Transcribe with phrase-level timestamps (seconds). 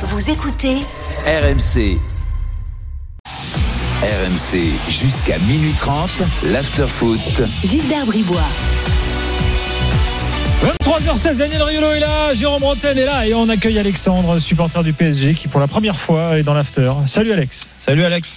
[0.00, 0.76] Vous écoutez
[1.26, 1.98] RMC.
[4.00, 6.08] RMC jusqu'à minuit 30,
[6.52, 7.18] l'afterfoot.
[7.64, 8.38] Gilbert Bribois.
[10.62, 14.92] 23h16, Daniel Riolo est là, Jérôme Bretagne est là et on accueille Alexandre, supporter du
[14.92, 16.92] PSG, qui pour la première fois est dans l'after.
[17.06, 17.74] Salut Alex.
[17.76, 18.36] Salut Alex.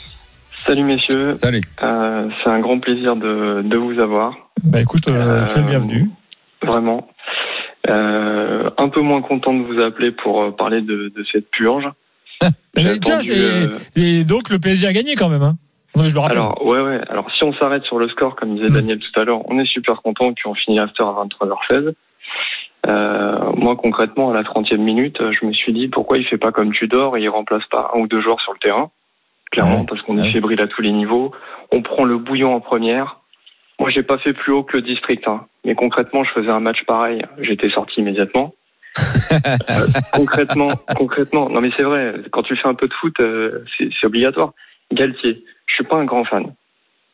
[0.65, 1.33] Salut messieurs.
[1.33, 1.61] Salut.
[1.83, 4.33] Euh, c'est un grand plaisir de, de vous avoir.
[4.63, 6.09] Bah écoute, euh, Euh, tu es le bienvenu.
[6.63, 7.07] Vraiment.
[7.89, 11.89] Euh, un peu moins content de vous appeler pour euh, parler de, de cette purge.
[12.75, 15.41] Mais j'ai tiens, attendu, c'est- euh, et donc le PSG a gagné quand même.
[15.43, 15.55] Hein.
[15.95, 16.37] Non, je le rappelle.
[16.37, 17.01] Alors, ouais, ouais.
[17.09, 18.73] Alors, si on s'arrête sur le score, comme disait Mm.
[18.73, 21.93] Daniel tout à l'heure, on est super content qu'on finit l'after à 23h16.
[22.87, 26.51] Euh, moi, concrètement, à la 30e minute, je me suis dit pourquoi il fait pas
[26.51, 28.89] comme Tudor et il remplace pas un ou deux joueurs sur le terrain?
[29.51, 29.85] Clairement, Ouais.
[29.87, 31.31] parce qu'on est fébrile à tous les niveaux.
[31.71, 33.17] On prend le bouillon en première.
[33.79, 35.45] Moi, j'ai pas fait plus haut que le district, hein.
[35.65, 37.23] Mais concrètement, je faisais un match pareil.
[37.41, 38.53] J'étais sorti immédiatement.
[39.31, 39.37] Euh,
[40.13, 42.13] concrètement, concrètement, non mais c'est vrai.
[42.31, 44.51] Quand tu fais un peu de foot, euh, c'est obligatoire.
[44.91, 46.47] Galtier, je suis pas un grand fan,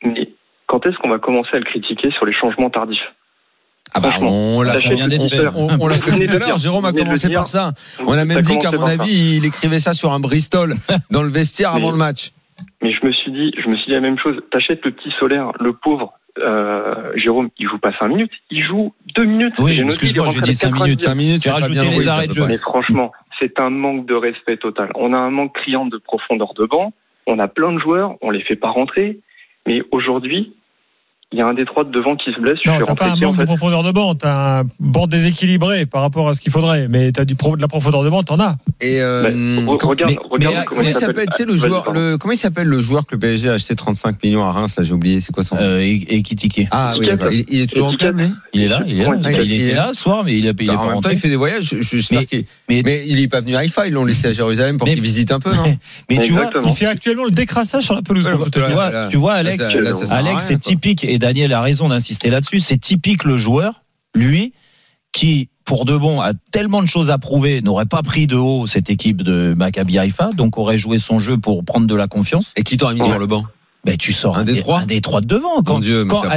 [0.04, 0.30] mais
[0.66, 3.14] quand est-ce qu'on va commencer à le critiquer sur les changements tardifs
[3.94, 4.90] Ah bah, on l'a fait,
[5.56, 6.58] on- on, l'a fait tout à l'heure.
[6.58, 7.74] Jérôme a commencé par ça.
[8.06, 8.94] On a même dit qu'à mon ça.
[9.04, 10.74] avis, il écrivait ça sur un Bristol
[11.12, 12.32] dans le vestiaire avant le match.
[12.82, 14.36] Mais je me suis dit, je me suis dit la même chose.
[14.52, 16.14] T'achètes le petit solaire, le pauvre.
[16.40, 19.54] Euh, Jérôme, il joue pas 5 minutes, il joue 2 minutes.
[19.60, 20.84] Oui, J'ai noté, excuse-moi, j'ai dit à cinq 90.
[20.84, 21.02] minutes.
[21.02, 22.46] 5 minutes, pas rajouté les joué, arrêts de jeu.
[22.48, 24.92] Mais franchement, c'est un manque de respect total.
[24.96, 26.94] On a un manque criant de profondeur de banc.
[27.26, 29.20] On a plein de joueurs, on les fait pas rentrer.
[29.68, 30.54] Mais aujourd'hui,
[31.34, 32.58] il y a un des trois de devant qui se blesse.
[32.66, 36.02] Non, t'as pas un en manque de profondeur de banc, t'as un banc déséquilibré par
[36.02, 38.40] rapport à ce qu'il faudrait, mais t'as du pro- de la profondeur de banc, t'en
[38.40, 38.56] as.
[38.80, 42.00] Et euh, Bah, regarde, mais- regarde mais, comment il s'appelle Tu sais le joueur, pardon.
[42.00, 44.76] le comment il s'appelle le joueur que le PSG a acheté 35 millions à Reims
[44.78, 45.20] Là, j'ai oublié.
[45.20, 46.24] C'est quoi son nom Euh, et, et.
[46.72, 47.10] Ah oui.
[47.32, 48.22] Il, il est toujours en club,
[48.54, 49.10] Il est là, il est là.
[49.10, 51.02] Ouais, il- il il était est- là ce soir, mais il a payé En même
[51.02, 51.64] temps, il fait des voyages.
[51.66, 53.86] Je, je, j'espère Mais- qu'il- Mais, mais il est pas venu à Haïfa.
[53.88, 55.64] Ils l'ont laissé à Jérusalem pour qu'il visite un peu, non
[56.10, 56.50] mais tu vois.
[56.66, 58.30] Il fait actuellement le décrassage sur la pelouse.
[59.12, 59.62] Tu vois, Alex,
[60.44, 63.82] c'est typique, et Daniel a raison d'insister là-dessus, c'est typique le joueur,
[64.14, 64.54] lui,
[65.12, 68.68] qui, pour de bon, a tellement de choses à prouver, n'aurait pas pris de haut
[68.68, 72.52] cette équipe de Maccabi Haïfa, donc aurait joué son jeu pour prendre de la confiance.
[72.56, 73.08] Et qui t'aurait mis Ouais.
[73.10, 73.46] sur le banc?
[73.86, 75.62] Ben, tu sors Un des trois un des trois de devant.
[75.64, 76.30] Quand, Mon Dieu, quand ça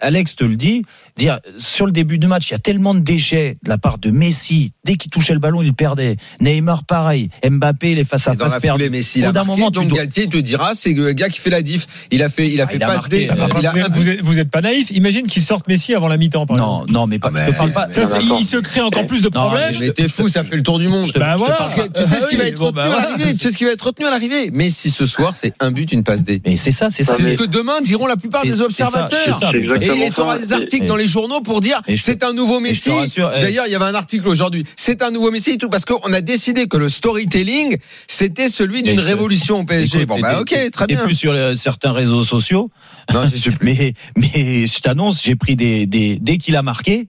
[0.00, 0.84] Alex te le dit,
[1.16, 3.98] dire sur le début du match, il y a tellement de déchets de la part
[3.98, 4.72] de Messi.
[4.84, 6.16] Dès qu'il touchait le ballon, il perdait.
[6.40, 7.30] Neymar, pareil.
[7.48, 9.98] Mbappé, les face à face foulée, Messi, il a d'un marqué, moment, tu donc dois-
[9.98, 11.86] Galtier te dira, c'est le gars qui fait la diff.
[12.12, 13.30] Il a fait, il a Ah, fait il a passe marqué, D.
[13.30, 14.90] euh, Enfin, Il a vous, êtes, vous pas naïf.
[14.92, 16.92] Imagine qu'il sorte Messi avant la mi-temps, par Non, exemple.
[16.92, 17.90] non, mais pas, Ah, je te mais- parle pas.
[17.90, 19.74] Ça, il se crée encore plus de Non, problèmes.
[19.80, 21.10] Mais t'es fou, ça fait le tour du monde.
[21.16, 21.56] Bah voilà.
[21.56, 23.32] Parce que tu sais ce qui va Ah être retenu bah à l'arrivée?
[23.32, 24.50] Tu sais ce qui va être retenu à l'arrivée?
[24.52, 26.40] Mais si ce soir, c'est un but, une passe D.
[26.46, 27.14] Mais c'est ça, c'est ça.
[27.14, 29.38] C'est mais- ce que demain diront la plupart des observateurs.
[29.38, 29.50] ça.
[29.54, 32.32] Et tu auras des articles Et- dans les journaux pour dire Et je c'est un
[32.32, 33.18] nouveau et je Messi.
[33.18, 33.40] eh.
[33.40, 34.64] D'ailleurs, il y avait un article aujourd'hui.
[34.76, 37.76] C'est un nouveau Messi et tout parce qu'on a décidé que le storytelling
[38.06, 39.98] c'était celui d'une Et je- révolution au PSG.
[40.02, 41.02] Écoute, bon bah ok, très bien.
[41.04, 42.70] plus sur euh, certains réseaux sociaux.
[43.12, 43.64] Non, j'y suis plus.
[43.64, 47.08] Mais, mais je t'annonce, j'ai pris des, des, dès qu'il a marqué,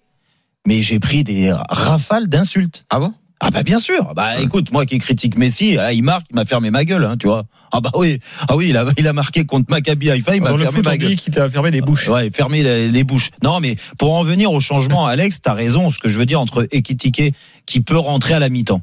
[0.67, 2.85] mais j'ai pris des rafales d'insultes.
[2.89, 3.13] Ah bon?
[3.45, 4.13] Ah bah bien sûr.
[4.15, 7.17] Bah écoute, moi qui critique Messi, ah, il marque, il m'a fermé ma gueule, hein,
[7.19, 7.43] tu vois.
[7.73, 10.57] Ah bah oui, ah oui, il a, il a marqué contre Maccabi Haïfa, il m'a
[10.57, 11.17] fermé ma gueule.
[11.17, 12.07] qu'il t'a fermé des bouches.
[12.07, 13.31] Ouais, les, les bouches.
[13.43, 15.89] Non, mais pour en venir au changement, Alex, t'as raison.
[15.89, 17.33] Ce que je veux dire entre Ekitike
[17.65, 18.81] qui peut rentrer à la mi-temps,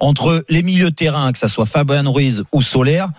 [0.00, 3.10] entre les milieux de terrain, que ça soit Fabian Ruiz ou Solaire,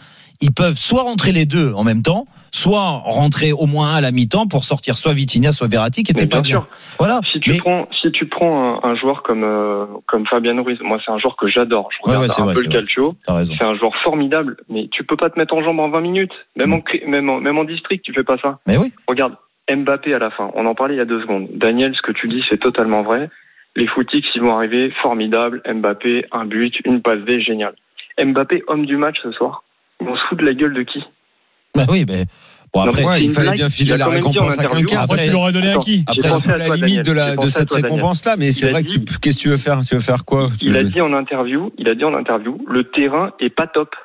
[0.42, 4.02] ils peuvent soit rentrer les deux en même temps, soit rentrer au moins un à
[4.02, 6.68] la mi-temps pour sortir soit Vitinha, soit Verratti qui était pas bien sûr.
[6.98, 7.20] Voilà.
[7.26, 10.80] Si tu Mais- prends, si tu prends un, un joueur comme euh, comme Fabien Ruiz,
[10.82, 11.90] moi c'est un joueur que j'adore.
[11.92, 13.16] Je Ouais, regarde ouais, c'est un vrai, peu le calcio.
[13.28, 16.34] C'est un joueur formidable, mais tu peux pas te mettre en jambe en 20 minutes.
[16.56, 16.74] Même Mm.
[16.74, 18.60] en cri- même en, même en district, tu fais pas ça.
[18.66, 18.92] Mais oui.
[19.08, 19.36] Regarde,
[19.72, 20.50] Mbappé à la fin.
[20.56, 21.48] On en parlait il y a deux secondes.
[21.54, 23.30] Daniel, ce que tu dis, c'est totalement vrai.
[23.76, 25.62] Les footix, ils vont arriver, formidable.
[25.72, 27.76] Mbappé, un but, une passe D, génial.
[28.18, 29.64] Mbappé, homme du match ce soir.
[30.00, 31.04] On se fout de la gueule de qui?
[31.76, 32.26] Bah oui, mais
[32.74, 33.22] bon après.
[33.24, 35.02] il fallait bien Il filer la récompense à quelqu'un.
[35.02, 36.04] Après, tu l'aurais donné à qui?
[36.08, 37.04] Après, à la toi, limite Daniel.
[37.06, 39.58] de, la, de cette récompense-là, mais c'est vrai que tu, dit- qu'est-ce que tu veux
[39.58, 39.82] faire?
[39.82, 40.50] Tu veux faire quoi?
[40.62, 43.96] Il a dit en interview, il a dit en interview, le terrain est pas top.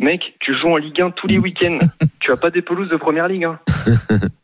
[0.00, 1.78] Mec, tu joues en Ligue 1 tous les week-ends.
[2.20, 3.44] tu as pas des pelouses de première ligue.
[3.44, 3.58] Hein.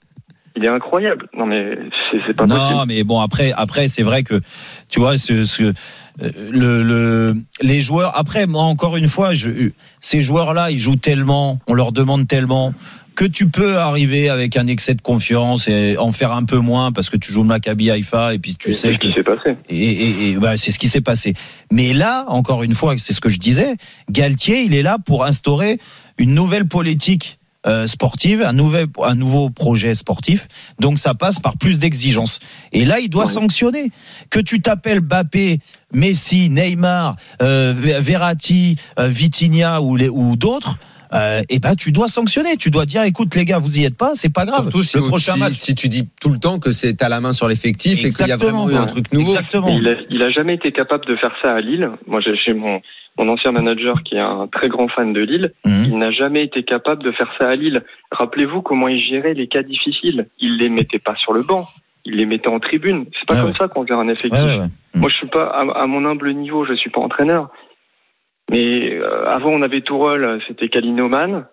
[0.60, 1.26] Il est incroyable.
[1.36, 1.78] Non mais
[2.26, 2.84] c'est pas non, possible.
[2.88, 4.40] mais bon après, après c'est vrai que
[4.90, 5.72] tu vois ce, ce euh,
[6.50, 8.12] le, le les joueurs.
[8.18, 9.70] Après, moi encore une fois, je,
[10.00, 12.74] ces joueurs-là, ils jouent tellement, on leur demande tellement
[13.16, 16.92] que tu peux arriver avec un excès de confiance et en faire un peu moins
[16.92, 19.56] parce que tu joues Maccabi Haïfa et puis tu Et sais que qui s'est passé.
[19.68, 21.34] et, et, et, bah, c'est ce qui s'est passé.
[21.72, 23.76] Mais là, encore une fois, c'est ce que je disais,
[24.10, 25.78] Galtier, il est là pour instaurer
[26.18, 30.48] une nouvelle politique euh, sportive, un, nouvel, un nouveau projet sportif.
[30.78, 32.38] Donc ça passe par plus d'exigences.
[32.72, 33.90] Et là, il doit sanctionner.
[34.30, 35.60] Que tu t'appelles Bappé,
[35.92, 40.78] Messi, Neymar, euh, Verratti, euh, Vitinha ou, les- ou d'autres.
[41.12, 43.96] Euh, et ben tu dois sanctionner, tu dois dire écoute les gars vous y êtes
[43.96, 44.62] pas, c'est pas grave.
[44.62, 45.52] Surtout si, le prochain si- match.
[45.54, 48.26] si tu dis tout le temps que c'est à la main sur l'effectif et qu'il
[48.28, 49.32] y a vraiment eu un truc nouveau.
[49.32, 49.68] Exactement.
[49.68, 51.90] Il, a, il a jamais été capable de faire ça à Lille.
[52.06, 52.80] Moi, j'ai j'ai mon,
[53.18, 55.52] mon ancien manager qui est un très grand fan de Lille.
[55.64, 55.84] Mhm.
[55.86, 57.82] Il n'a jamais été capable de faire ça à Lille.
[58.12, 60.26] Rappelez-vous comment il gérait les cas difficiles.
[60.38, 61.66] Il les mettait pas sur le banc.
[62.04, 63.06] Il les mettait en tribune.
[63.18, 63.56] C'est pas Ouais, comme ouais.
[63.58, 64.32] ça qu'on gère un effectif.
[64.32, 64.66] Ouais, ouais, ouais.
[64.94, 67.50] Moi, je suis pas à, à mon humble niveau, je suis pas entraîneur.
[68.50, 71.46] Mais euh, avant, on avait Tourelle, c'était Kalinoman.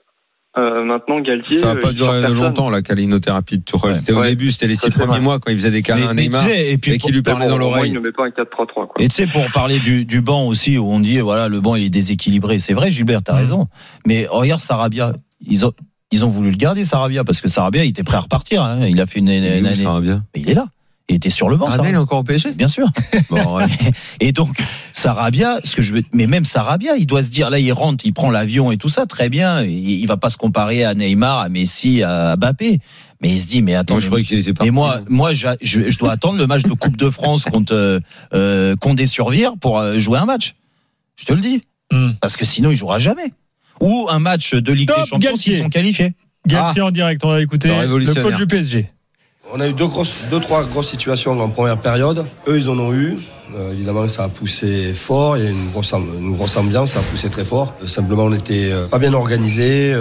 [0.57, 1.57] Euh, maintenant, Galtier.
[1.57, 2.33] Ça va euh, pas personne.
[2.33, 3.91] longtemps la calinothérapie de Tourelle.
[3.94, 3.99] Ouais.
[3.99, 4.29] C'était au Ouais.
[4.29, 5.21] début, c'était les six premiers vrai.
[5.21, 7.21] mois quand il faisait des câlins à Neymar tu sais, et puis et qui lui
[7.21, 7.91] parlait bon, dans l'oreille.
[7.91, 8.88] il ne met pas un 4-3-3.
[8.88, 8.88] Quoi.
[8.97, 11.75] Et tu sais, pour parler du, du banc aussi, où on dit, voilà, le banc,
[11.75, 12.57] il est déséquilibré.
[12.57, 13.39] C'est vrai, Gilbert, t'as Mhm.
[13.39, 13.67] raison.
[14.07, 15.13] Mais regarde Sarabia.
[15.41, 15.73] Ils ont,
[16.11, 18.63] ils ont voulu le garder, Sarabia, parce que Sarabia, il était prêt à repartir.
[18.63, 18.79] hein.
[18.88, 20.21] Il a fait une, une où, année.
[20.33, 20.65] Mais il est là.
[21.09, 22.01] Il était sur le banc, Arnel est Sarabia.
[22.01, 22.89] encore au PSG Bien sûr.
[23.30, 23.65] Bon, ouais.
[24.19, 24.57] Et donc,
[24.94, 28.06] Sarabia, ce que je veux, mais même Sarabia, il doit se dire, là, il rentre,
[28.06, 29.63] il prend l'avion et tout ça, très bien.
[29.63, 32.80] Il, il va pas se comparer à Neymar, à Messi, à Mbappé.
[33.21, 34.09] Mais il se dit, mais attends, Moi, je
[34.62, 37.74] mais- et moi, moi, je, je dois attendre le match de Coupe de France contre
[37.74, 38.00] euh,
[38.33, 40.56] euh, Condé sur Vire pour euh, jouer un match.
[41.15, 42.12] Je te le dis, Hmm.
[42.19, 43.31] parce que sinon il jouera jamais.
[43.80, 46.13] Ou un match de Ligue Top, des Champions s'ils sont qualifiés.
[46.45, 48.89] Galtier en direct, on va écouter Le coach du PSG.
[49.53, 52.25] On a eu deux, grosses, deux, trois grosses situations en première période.
[52.47, 53.17] Eux, ils en ont eu.
[53.55, 55.38] Euh, évidemment, ça a poussé fort.
[55.38, 57.73] Il y a une grosse, une grosse ambiance, ça a poussé très fort.
[57.81, 59.95] Euh, simplement, on était euh, pas bien organisé,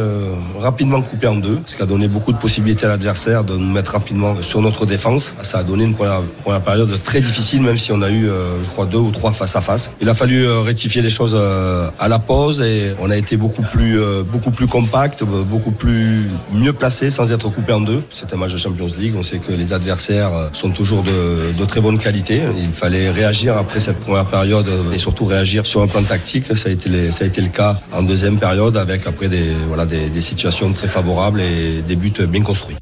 [0.58, 3.72] rapidement coupé en deux, ce qui a donné beaucoup de possibilités à l'adversaire de nous
[3.72, 5.34] mettre rapidement sur notre défense.
[5.42, 8.28] Ça a donné une première, première période très difficile, même si on a eu,
[8.62, 9.90] je crois, deux ou trois face à face.
[10.00, 13.98] Il a fallu rectifier les choses à la pause et on a été beaucoup plus,
[14.30, 18.02] beaucoup plus compact, beaucoup plus mieux placé sans être coupé en deux.
[18.10, 19.14] C'est un match de Champions League.
[19.16, 22.40] On sait que les adversaires sont toujours de, de très bonne qualité.
[22.58, 26.56] Il fallait réagir après cette première période euh, et surtout réagir sur un plan tactique.
[26.56, 29.52] Ça a été, les- ça a été le cas en deuxième période avec après des,
[29.68, 32.76] voilà, des, des situations très favorables et des buts bien construits.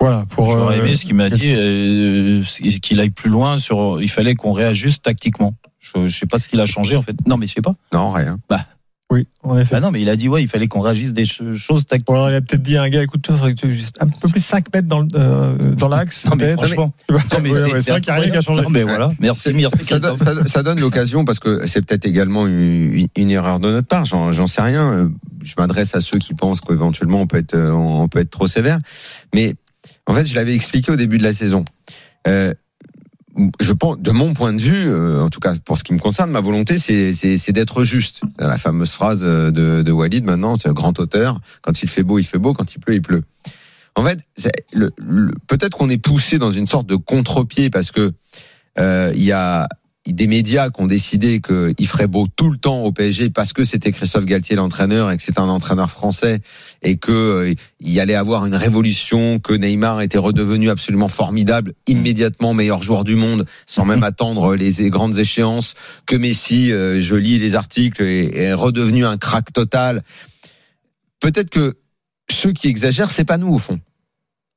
[0.00, 0.44] Voilà, pour.
[0.52, 2.42] J'aurais euh, aimé ce qu'il m'a dit, euh,
[2.82, 4.02] qu'il aille plus loin sur.
[4.02, 5.54] Il fallait qu'on réajuste tactiquement.
[5.78, 7.14] Je, je sais pas ce qu'il a changé en fait.
[7.26, 7.74] Non, mais je sais pas.
[7.94, 8.38] Non, rien.
[9.08, 9.76] Oui, en effet.
[9.76, 12.10] Bah non, mais il a dit ouais, il fallait qu'on réagisse des ch- choses tactiques.
[12.10, 14.08] Alors, il a peut-être dit à un gars, écoute, toi, faudrait que tu juste un
[14.08, 16.26] peu plus 5 mètres dans, euh, dans l'axe.
[16.26, 16.92] Non, mais franchement.
[17.08, 18.62] Non, mais ouais, c'est- vrai qu'il n'y a rien qui a changé.
[18.62, 19.12] Non, mais voilà.
[19.20, 19.84] Merci, merci.
[19.84, 20.38] Ça, donne- Christophe.
[20.44, 24.04] ça- ça donne l'occasion parce que c'est peut-être également une, une erreur de notre part.
[24.06, 25.12] J'en j'en sais rien.
[25.44, 28.80] Je m'adresse à ceux qui pensent qu'éventuellement on peut être on peut être trop sévère.
[29.32, 29.54] Mais
[30.08, 31.64] en fait, je l'avais expliqué au début de la saison.
[32.26, 32.52] Euh,
[33.60, 35.98] je pense, de mon point de vue, euh, en tout cas pour ce qui me
[35.98, 38.22] concerne, ma volonté, c'est d'être juste.
[38.38, 41.40] La fameuse phrase euh, de, de Walid maintenant, c'est un grand auteur.
[41.62, 42.52] Quand il fait beau, il fait beau.
[42.54, 43.22] Quand il pleut, il pleut.
[43.94, 44.20] En fait,
[44.72, 48.12] le- le- peut-être qu'on est poussé dans une sorte de contre-pied parce que
[48.78, 49.68] euh, il y a
[50.12, 53.64] des médias qui ont décidé qu'il ferait beau tout le temps au PSG parce que
[53.64, 56.40] c'était Christophe Galtier l'entraîneur et que c'est un entraîneur français
[56.82, 62.54] et que euh, il allait avoir une révolution, que Neymar était redevenu absolument formidable, immédiatement
[62.54, 65.74] meilleur joueur du monde, sans même attendre les grandes échéances,
[66.06, 70.02] que Messi, euh, je lis les articles, est, est redevenu un crack total.
[71.20, 71.76] Peut-être que
[72.30, 73.80] ceux qui exagèrent, c'est pas nous au fond.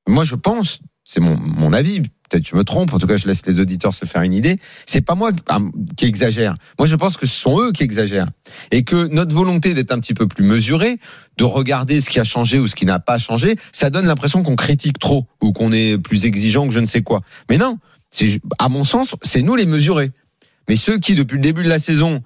[0.08, 2.04] Moi, je pense, c'est mon, mon avis.
[2.30, 2.94] Peut-être je me trompe.
[2.94, 4.60] En tout cas, je laisse les auditeurs se faire une idée.
[4.86, 5.60] C'est pas moi ah,
[5.98, 6.56] qui exagère.
[6.78, 8.30] Moi, je pense que ce sont eux qui exagèrent
[8.72, 11.00] et que notre volonté d'être un petit peu plus mesuré,
[11.38, 14.44] de regarder ce qui a changé ou ce qui n'a pas changé, ça donne l'impression
[14.44, 17.22] qu'on critique trop ou qu'on est plus exigeant que je ne sais quoi.
[17.50, 17.78] Mais non,
[18.60, 20.12] à mon sens, c'est nous les mesurés.
[20.68, 22.22] Mais ceux qui, depuis le début de la saison,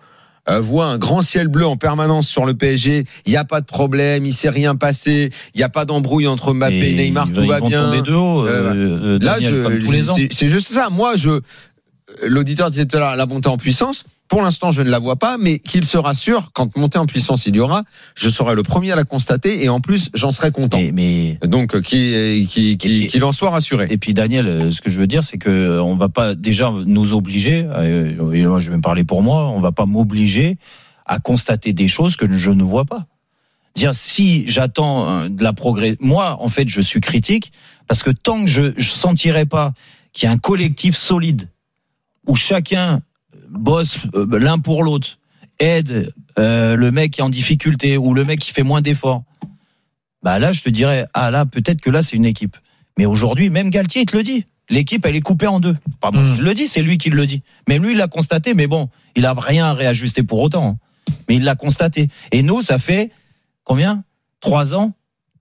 [0.49, 3.61] euh, voient un grand ciel bleu en permanence sur le PSG, il n'y a pas
[3.61, 7.31] de problème, il s'est rien passé, il n'y a pas d'embrouille entre Mbappé et, Neymar,
[7.31, 7.85] tout va bien.
[7.85, 8.45] tomber de haut.
[8.45, 10.89] Euh, euh, Là, je, c'est juste ça.
[10.89, 11.41] Moi, je,
[12.21, 14.03] l'auditeur disait tout à l'heure la montée en puissance.
[14.29, 17.45] Pour l'instant, je ne la vois pas, mais qu'il se rassure, quand montée en puissance
[17.45, 17.81] il y aura,
[18.15, 20.79] je serai le premier à la constater et en plus, j'en serai content.
[20.79, 23.87] Mais, mais Donc, euh, qu'il qui, qui, Et- qu'il en soit rassuré.
[23.89, 26.33] Et puis Daniel, euh, ce que je veux dire, c'est que euh, on va pas
[26.35, 27.65] déjà nous obliger.
[27.69, 29.49] euh, Et moi, je vais me parler pour moi.
[29.49, 30.57] On va pas m'obliger
[31.05, 33.05] à constater des choses que je ne vois pas.
[33.75, 37.51] Dire si j'attends euh, de la progrès, moi en fait je suis critique
[37.87, 39.73] parce que tant que je, je sentirai pas
[40.13, 41.49] qu'il y a un collectif solide
[42.27, 43.01] où chacun
[43.49, 45.19] bosse euh, l'un pour l'autre,
[45.59, 49.23] aide euh, le mec qui est en difficulté ou le mec qui fait moins d'efforts,
[50.23, 52.57] bah là je te dirais ah là peut-être que là c'est une équipe.
[52.97, 54.45] Mais aujourd'hui, même Galtier, il te le dit.
[54.69, 55.75] L'équipe, elle est coupée en deux.
[55.99, 56.35] Pas moi Mm.
[56.35, 57.41] qui le dis, c'est lui qui le dit.
[57.67, 60.67] Mais lui, il l'a constaté, mais bon, il a rien à réajuster pour autant.
[60.69, 61.13] hein.
[61.27, 62.07] Mais il l'a constaté.
[62.31, 63.11] Et nous, ça fait
[63.63, 64.03] combien?
[64.39, 64.93] Trois ans?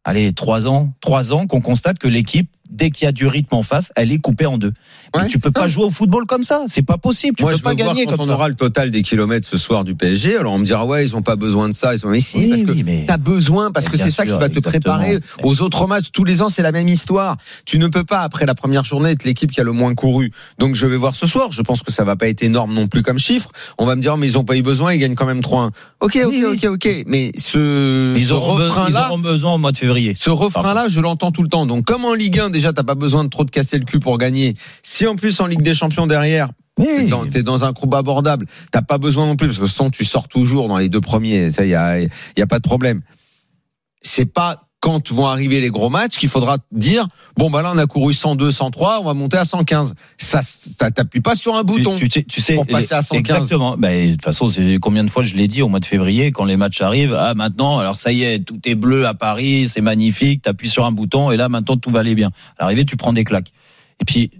[0.05, 3.55] Allez, trois ans, trois ans qu'on constate que l'équipe, dès qu'il y a du rythme
[3.55, 4.73] en face, elle est coupée en deux.
[5.15, 6.65] Ouais, Mais tu peux pas jouer au football comme ça.
[6.69, 7.37] C'est pas possible.
[7.37, 8.33] Tu Moi, peux je pas veux voir gagner quand comme on ça.
[8.33, 10.37] aura le total des kilomètres ce soir du PSG.
[10.39, 11.95] Alors on me dira ouais, ils ont pas besoin de ça.
[11.95, 14.31] Ils ont mais si Oui, parce que oui, t'as besoin parce que c'est ça qui
[14.33, 16.07] va te préparer aux autres matchs.
[16.13, 17.37] Tous les ans, c'est la même histoire.
[17.67, 20.33] Tu ne peux pas après la première journée être l'équipe qui a le moins couru.
[20.59, 21.53] Donc je vais voir ce soir.
[21.53, 23.51] Je pense que ça va pas être énorme non plus comme chiffre.
[23.79, 25.71] On va me dire mais ils ont pas eu besoin, ils gagnent quand même 3-1.
[26.01, 26.89] Ok, ok, Oui, ok, ok.
[27.07, 29.07] Mais ce, Ils ce refrain ils là.
[29.09, 30.15] auront besoin au mois de février.
[30.17, 31.67] Ce refrain-là, je l'entends tout le temps.
[31.67, 33.99] Donc, comme en Ligue 1, déjà, t'as pas besoin de trop te casser le cul
[33.99, 34.55] pour gagner.
[34.83, 38.47] Si en plus en Ligue des Champions derrière, T'es dans, t'es dans un groupe abordable.
[38.71, 41.51] T'as pas besoin non plus parce que sinon tu sors toujours dans les deux premiers.
[41.51, 42.09] Ça, y a, y
[42.41, 43.03] a pas de problème.
[44.01, 47.79] C'est pas quand vont arriver les gros matchs qu'il faudra dire bon bah là on
[47.79, 49.95] a couru 102, 103, on va monter à 115.
[50.19, 51.95] Ça, ça t'appuies pas sur un bouton.
[51.95, 53.19] tu sais, tu sais, Pour passer à 115.
[53.21, 53.77] Exactement.
[53.79, 56.33] Ben, de toute façon, c'est combien de fois je l'ai dit au mois de février
[56.33, 57.15] quand les matchs arrivent.
[57.17, 60.43] Ah, maintenant, alors ça y est, tout est bleu à Paris, c'est magnifique.
[60.43, 62.33] T'appuies sur un bouton et là, maintenant, tout va aller bien.
[62.59, 63.53] À l'arrivée, tu prends des claques.
[64.01, 64.33] Et puis,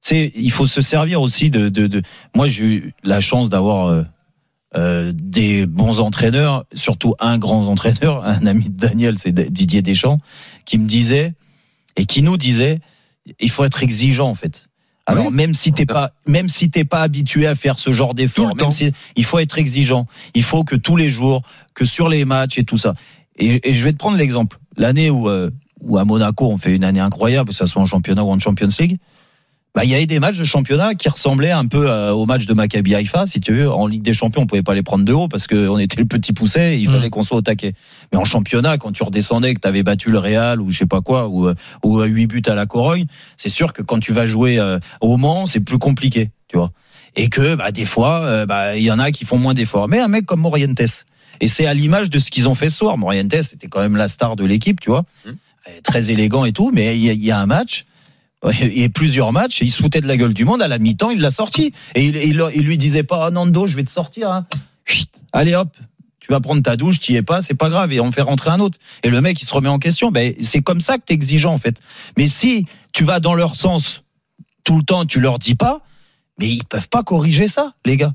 [0.00, 1.68] sais, il faut se servir aussi de.
[1.68, 2.02] de, de...
[2.34, 3.88] Moi, j'ai eu la chance d'avoir
[4.76, 10.18] euh, des bons entraîneurs, surtout un grand entraîneur, un ami de Daniel, c'est Didier Deschamps,
[10.64, 11.34] qui me disait
[11.96, 12.78] et qui nous disait,
[13.38, 14.68] il faut être exigeant en fait.
[15.04, 15.32] Alors Oui.
[15.32, 18.92] même si t'es pas, même si t'es pas habitué à faire ce genre d'effort, si
[19.16, 21.42] il faut être exigeant, il faut que tous les jours,
[21.74, 22.94] que sur les matchs et tout ça.
[23.36, 24.58] Et, et je vais te prendre l'exemple.
[24.76, 25.50] L'année où, euh,
[25.80, 28.38] où à Monaco on fait une année incroyable, que ça soit en championnat ou en
[28.38, 28.98] Champions League,
[29.74, 32.44] bah il y avait des matchs de championnat qui ressemblaient un peu euh, au match
[32.44, 33.70] de Maccabi Haïfa, si tu veux.
[33.70, 36.04] En Ligue des Champions, on pouvait pas les prendre de haut parce qu'on était le
[36.04, 36.92] petit pousset, et il Mm.
[36.92, 37.72] fallait qu'on soit au taquet.
[38.12, 40.86] Mais en championnat, quand tu redescendais, que tu avais battu le Real ou je sais
[40.86, 43.06] pas quoi, ou, euh, ou à 8 buts à la Corogne,
[43.38, 46.70] c'est sûr que quand tu vas jouer euh, au Mans, c'est plus compliqué, tu vois.
[47.16, 49.88] Et que bah, des fois, euh, bah, il y en a qui font moins d'efforts.
[49.88, 50.82] Mais un mec comme Morientes,
[51.40, 52.98] et c'est à l'image de ce qu'ils ont fait ce soir.
[52.98, 55.06] Morientes, c'était quand même la star de l'équipe, tu vois.
[55.24, 55.30] Mm.
[55.30, 57.84] Euh, Très élégant et tout, mais il y, a- il y a un match.
[58.60, 60.62] Il y a plusieurs matchs, et il se de la gueule du monde.
[60.62, 61.72] À la mi-temps, il l'a sorti.
[61.94, 64.30] Et il lui disait pas, ah, Nando, je vais te sortir.
[64.30, 64.46] Hein.
[64.84, 65.68] Chut, Allez hop,
[66.18, 68.22] tu vas prendre ta douche, tu y es pas, c'est pas grave, et on fait
[68.22, 68.78] rentrer un autre.
[69.02, 70.10] Et le mec, il se remet en question.
[70.10, 71.80] Ben, c'est comme ça que t'es exigeant, en fait.
[72.16, 74.02] Mais si tu vas dans leur sens
[74.64, 75.80] tout le temps, tu leur dis pas,
[76.38, 78.14] mais ils peuvent pas corriger ça, les gars.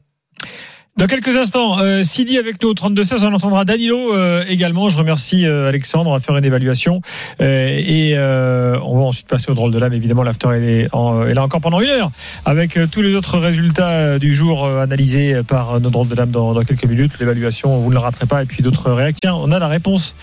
[0.98, 4.90] Dans quelques instants, euh, Sidi avec nous au 32-16, on entendra Danilo euh, également.
[4.90, 7.02] Je remercie euh, Alexandre, on va faire une évaluation.
[7.40, 9.94] Euh, et euh, on va ensuite passer au drôle de l'âme.
[9.94, 12.10] Évidemment, l'after est, en- est là encore pendant une heure,
[12.46, 16.08] avec euh, tous les autres résultats euh, du jour euh, analysés par euh, nos drôles
[16.08, 17.12] de l'âme dans, dans quelques minutes.
[17.20, 18.42] L'évaluation, vous ne la raterez pas.
[18.42, 19.36] Et puis d'autres réactions.
[19.40, 20.16] On a la réponse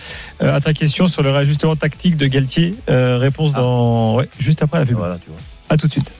[0.43, 2.75] euh, à ta question sur le réajustement tactique de Galtier.
[2.91, 4.97] Euh, réponse dans ouais, juste après la pub.
[4.97, 5.39] Voilà, tu vois.
[5.71, 6.13] À tout de suite.